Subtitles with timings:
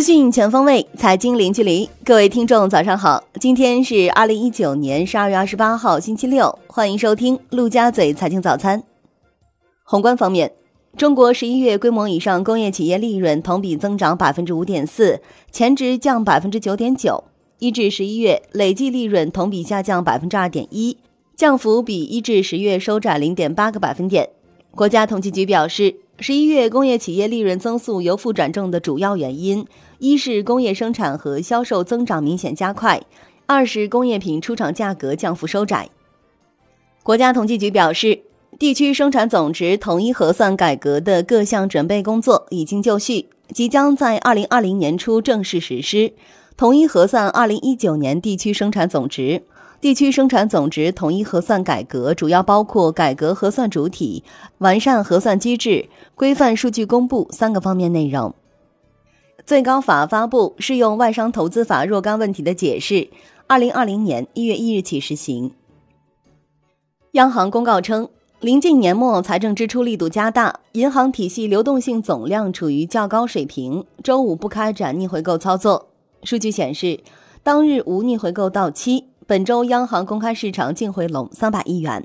[0.00, 1.86] 资讯全方位，财经零距离。
[2.02, 3.22] 各位听众，早上好！
[3.38, 6.58] 今天是二零一九年十二月二十八号，星期六。
[6.68, 8.82] 欢迎收听陆家嘴财经早餐。
[9.84, 10.50] 宏观方面，
[10.96, 15.20] 中国十一月规模以上工业企业利润同比增长百分之五点四，
[15.52, 17.22] 前值降百分之九点九。
[17.58, 20.96] 一至十一月累计利润同比下降百分之二点一，
[21.36, 24.30] 降幅比一至十月收窄零点八个百分点。
[24.70, 25.96] 国家统计局表示。
[26.22, 29.66] 十一月工业企业利润增速由负转正的主要原因，
[29.98, 33.00] 一是工业生产和销售增长明显加快，
[33.46, 35.88] 二是工业品出厂价格降幅收窄。
[37.02, 38.20] 国家统计局表示，
[38.58, 46.12] 地区生产总值统一核算改革的各项准备工作已经就绪，即将在二零二零年初正式实施，
[46.54, 49.44] 统一核算二零一九年地区生产总值。
[49.80, 54.22] 地区生产总值统一核算改革主要包括改革核算主体、
[54.58, 58.34] 完善核算机制、规范数据公布三个方面内容。
[59.46, 63.08] 最高法发布适用外商投资法若干问题的解释，
[63.46, 65.52] 二零二零年一月一日起实行。
[67.12, 75.88] 央行公告称，临近年末，财政支出力度加大，银行体系流动性总量处于较高水平，周五不开展逆回购操作。
[76.22, 77.00] 数据显示，
[77.42, 79.06] 当日无逆回购到期。
[79.30, 82.04] 本周央行公开市场净回笼三百亿元。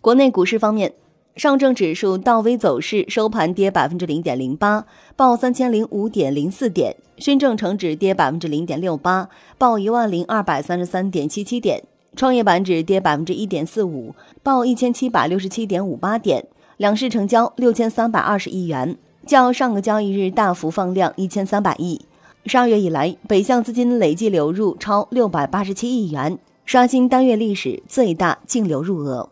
[0.00, 0.94] 国内股市方面，
[1.34, 11.82] 上证指数倒 V 走势，收盘跌百分之零点零八，报三千零五点零四点；深证成指跌百分之零点六八，报一万零二百三十三点七七点；
[12.16, 16.46] 创业板指跌百分之一点四五，报一千七百六十七点五八点。
[16.78, 22.00] 两市成交六千三百二十亿元，较上个交易日大幅放量一千三百亿。
[22.48, 29.28] 十二月以来，北向资金累计流入超六百八十七亿元，刷新单月历史最大净流入额。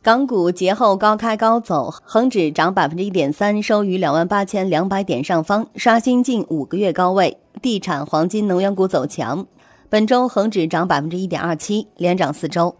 [0.00, 7.36] 港股节后高开高走，恒指涨百分之一点三，收于两万八千两百点上方，刷新近五个月高位。
[7.60, 9.46] 地产、黄金、能源股走强，
[9.90, 12.74] 本周恒指涨百分之一点二七，连涨四周。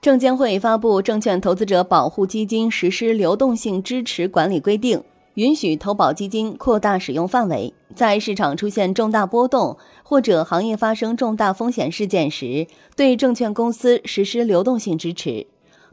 [0.00, 4.98] 证监会发布《证券投资者保护基金实施流动性支持管理规定》。
[5.34, 15.46] 允许投保基金扩大使用范围，在市场出现重大波动或者行业发生重大风险事件时，对证券公司实施流动性支持。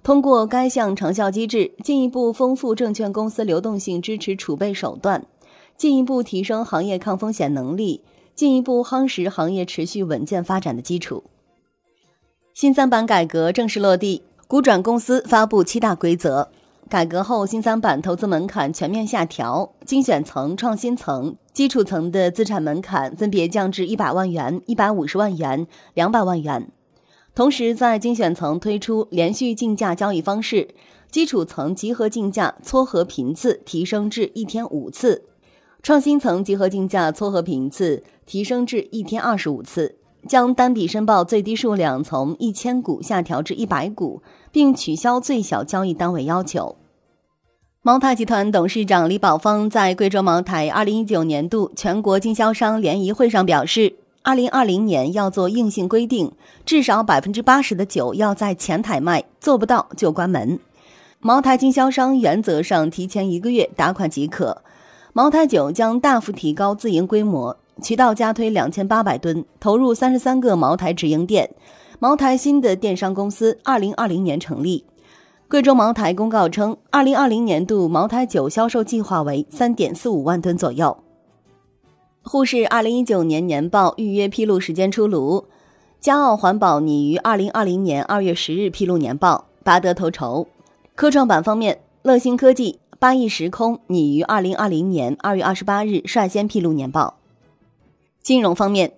[0.03, 5.25] 通过该项长效机制，进一步丰富证券公司流动性支持储备手段，
[5.77, 8.01] 进一步提升行业抗风险能力，
[8.35, 11.23] 进一步夯实行业持续稳健发展的基础。
[12.53, 16.49] 新三板改革正式落地，股转公司发布七大规则。
[16.89, 26.71] 改革后，新三板投资门槛全面下调，精选层、创新层、基础层的资产门槛分别降至一百万元、一百五十万元、两百万元。
[27.35, 30.69] 同时，在精选层推出连续竞价交易方式，
[31.11, 35.25] 基础层集合竞价撮合频次提升至一天五次，
[35.83, 39.97] 创新层集合竞价撮合频次提升至一天二十五次。
[40.27, 44.21] 将单笔申报最低数量从一千股下调至一百股，
[44.51, 46.75] 并取消最小交易单位要求。
[47.81, 56.29] 茅台集团董事长李宝芳在贵州茅台二零一九年度全国经销商联谊会上表示，二零二零年要做硬性规定，
[56.65, 60.59] 至少百分之八十的酒要在前台卖，做不到就关门。
[61.21, 64.61] 茅台经销商原则上提前一个月打款即可。
[65.13, 67.55] 茅台酒将大幅提高自营规模。
[67.81, 71.49] 渠道加推两千八百吨，投入三十三个茅台直营店。
[71.99, 74.83] 茅台新的电商公司二零二零年成立。
[75.49, 80.95] 贵州茅台公告称，二零二零年度茅台酒销售计划为三点四五万吨左右。
[82.21, 85.45] 沪市二零一九年年报预约披露时间出炉，
[85.99, 90.47] 嘉奥环保拟于二零二零年二月十日披露年报，拔得头筹。
[90.93, 97.15] 科创板方面，乐新科技、八亿时空拟于二零二零年二月二十八日率先披露年报。
[98.21, 98.93] 金融方面，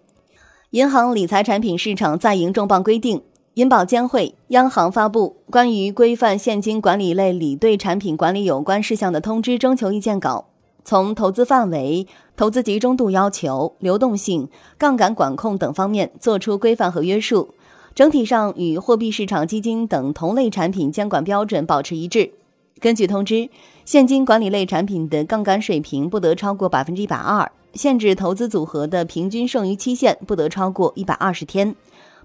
[0.71, 3.23] 银行理财产品市场再迎重磅规定，
[3.55, 10.45] 银保监会、央行发布关于规范现金管理类理兑产品管理有关事项的通知征求意见稿，
[10.85, 12.07] 从投资范围、
[12.37, 17.53] 投资集中度要求、流动性、杠杆管控等方面作出规范和约束，
[17.93, 22.31] 整体上与货币市场基金等同类产品监管标准保持一致。
[22.79, 23.49] 根据通知，
[23.83, 27.51] 现金管理类产品的杠杆水平不得超过百分之一百二。
[27.73, 31.73] 限制投资组合的平均剩余期限不得超过一百二十天，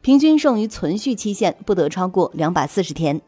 [0.06, 3.20] 平均剩余存续期限不得超过两百四十天。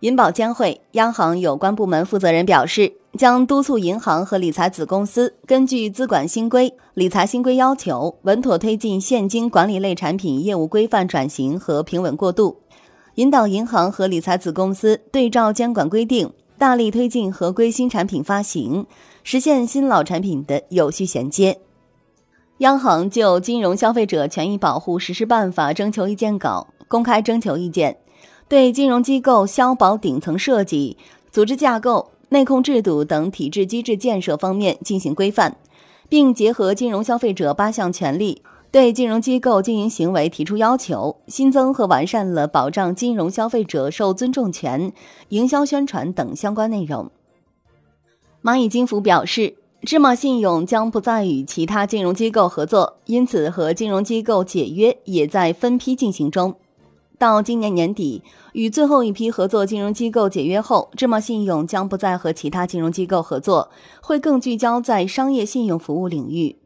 [0.00, 12.56] 银保监会、央行有关部门负责人表示，将督促银行和理财子公司根据资管新规、理财新规要求，稳妥推进现金管理类产品业务规范转型和平稳过渡，
[13.16, 18.86] 引导银行和理财子公司对照监管规定，大力推进合规新产品发行。
[19.22, 21.60] 实现新老产品的有序衔接。
[22.60, 27.96] 央行就《金融消费者权益保护实施办法》征求意见稿公开征求意见，
[28.48, 30.98] 对金融机构消保顶层设计、
[31.30, 35.56] 组织架构、内控制度等体制机制建设方面进行规范，
[36.10, 44.92] 并结合金融消费者八项权利，对金融机构经营行为提出要求，新增和完善了保障金融消费者受尊重权、
[45.30, 47.10] 营销宣传等相关内容。
[48.42, 49.54] 蚂蚁金服表示。
[49.82, 56.54] 芝麻信用将不再与其他金融机构合作，因此和金融机构解约也在分批进行中。
[57.18, 58.22] 到今年年底，
[58.52, 63.70] 与最后一批合作金融机构解约后，芝麻信用将不再和其他金融机构合作，
[64.02, 66.56] 会更聚焦在商业信用服务领域。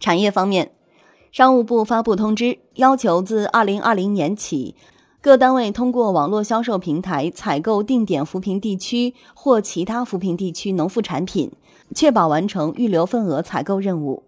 [0.00, 0.72] 产业方面，
[1.30, 4.74] 商务部发布通知，要求自二零二零年起。
[5.20, 11.50] 各单位通过网络销售平台采购定点扶贫地区或其他扶贫地区农副产品，
[11.94, 14.22] 确保完成预留份额采购任务。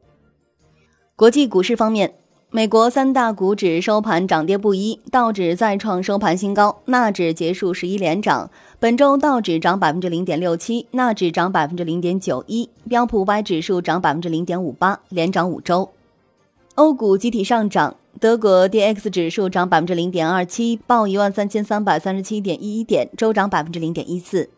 [1.16, 2.14] 国际股市方面，
[2.50, 8.50] 美国三大股指收盘涨跌不一，道指再创收盘新高，纳指结束十一连涨。
[8.78, 15.90] 本周道指涨百分之零点六七，纳指涨百分之零点九一，标普五百指数涨百分之零点五八，连涨五周。
[16.74, 17.96] 欧股集体上涨。
[18.18, 24.50] 德国 D X 指数涨百分之零点二七，报一万三千三百三十七点一一点，周涨百分之零点一四。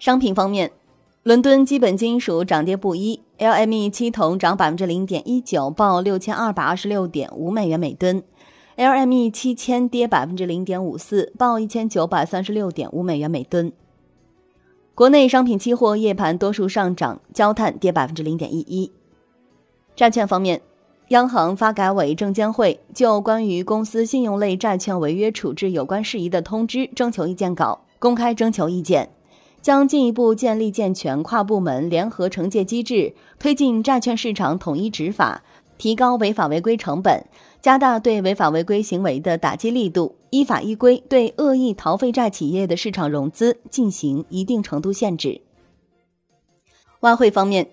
[0.00, 0.72] 商品方面，
[1.24, 8.22] 伦敦基本金属涨跌不一，LME 七铜涨百分之零点一九，报六千二百二十六点五美元每吨
[8.76, 13.72] ；LME 七千跌百分之零点五四，报一千九百三十六点五美元每吨。
[14.94, 18.92] 国内商品期货夜盘多数上涨，焦炭跌百分之零点一一。
[19.96, 20.60] 债券方面。
[21.08, 29.10] 央行、发改委、证监会就关于公司信用类债券违约处置有关事宜的通知征求意见稿公开征求意见，
[29.64, 35.42] 将进一步建立健全跨部门联合惩戒机制，推进债券市场统一执法，
[35.78, 37.24] 提高违法违规成本，
[37.62, 45.40] 加大对违法违规行为的打击力度，依法依规对恶意逃废债企业的市场融资进行一定程度限制。
[47.00, 47.70] 外汇方面，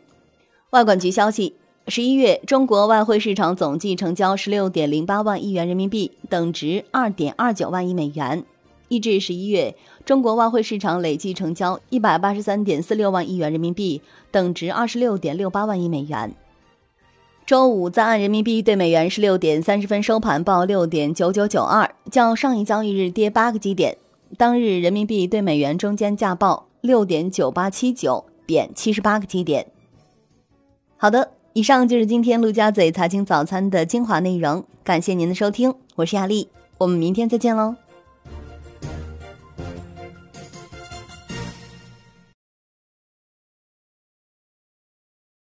[0.70, 1.56] 外管局消息。
[1.88, 8.46] 十一月，中国外汇市场总计成交十六点零八万亿元人民币，等值二点二九万亿美元。
[8.92, 9.74] 一至十一月，
[10.04, 14.02] 中国外汇市场累计成交一百八十三点四六万亿元人民币，
[14.32, 16.36] 等值二十六点六八万亿美元。
[17.46, 23.96] 周五，在岸人民币对美元十六点三十分收盘报六点九九九二，较上一交易日跌八个基点。
[24.38, 29.68] 当日人民币对美元中间价报六点九八七九，贬七十八个基点。
[30.98, 31.32] 好的。
[31.54, 36.48] 以上就是今天陆家嘴财经早餐的精华内容，感谢您的收听，我是亚丽，
[36.78, 37.76] 我们明天再见喽。